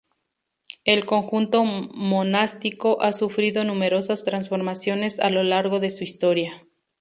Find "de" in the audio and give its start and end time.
5.79-5.91